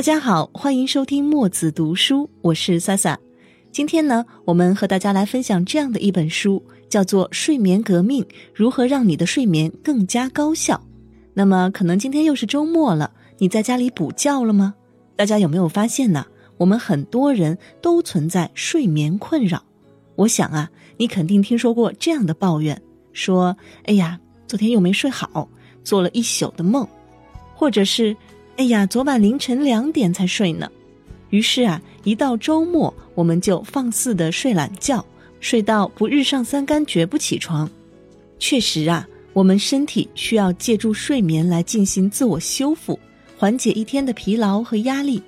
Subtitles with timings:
[0.00, 3.20] 大家好，欢迎收听墨子读书，我是萨萨。
[3.70, 8.24] 今天呢，我们和大家来分享这样的一本书，叫做《睡眠革命：
[8.54, 10.74] 如何让你的睡眠更加高效》。
[11.34, 14.74] 那么，可能今天又是周末了，你在家里补觉了吗？
[15.16, 16.24] 大家有没有发现呢？
[16.56, 19.62] 我们很多人都存在睡眠困扰。
[20.16, 22.80] 我想啊，你肯定听说过这样的抱怨：
[23.12, 23.54] 说，
[23.84, 25.46] 哎呀，昨天又没睡好，
[25.84, 26.88] 做了一宿的梦，
[27.54, 28.16] 或者是。
[28.60, 30.70] 哎呀，昨晚凌晨两点才睡呢，
[31.30, 35.02] 于是啊，一到周末我们就放肆的睡懒觉，
[35.40, 37.66] 睡到不日上三竿绝不起床。
[38.38, 43.00] 确实啊，我们身体需要借助睡眠来进行自我修复，
[43.38, 45.22] 缓解一天的疲劳和压力。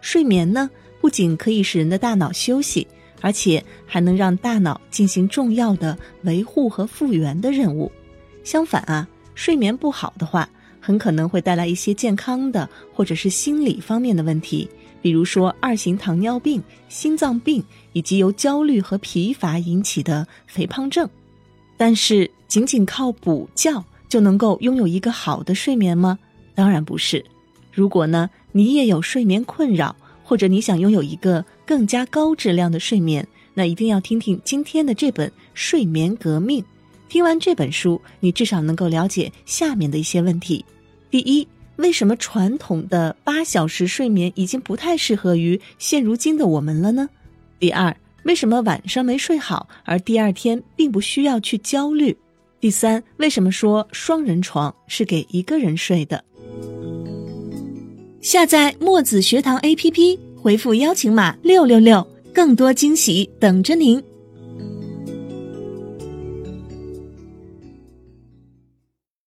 [0.00, 2.86] 睡眠呢，不仅可以使人的大脑休息，
[3.20, 7.90] 而且还能让大脑进行重要的维护和复原的任务。
[8.44, 10.48] 相反啊，睡眠不好的话，
[10.86, 14.68] 很可能会带来一些健康的或者是心理方面的问题，
[15.02, 17.60] 比如说二型糖尿病、心脏病
[17.92, 21.10] 以及由焦虑和疲乏引起的肥胖症。
[21.76, 26.16] 但是，仅仅靠补觉就能够拥有一个好的睡眠吗？
[26.54, 27.24] 当然不是。
[27.72, 36.62] 如果呢，你也有睡眠困扰，或者你想拥有一个更加高质量的睡眠，那一定要听听今天的这本《睡眠革命》。
[37.08, 40.64] 听完这本书，你至少能够了解下面的一些问题。
[41.10, 47.08] 第一，为什么传统的八小时睡眠已经不太适合于现如今的我们了呢？
[47.58, 52.16] 第二，为什么晚上没睡好，而第二天并不需要去焦虑？
[52.60, 56.24] 第三，为什么说双人床是给一个人睡的？
[58.20, 64.02] 下载墨子学堂 APP，回复邀请码六六六，更多惊喜等着您。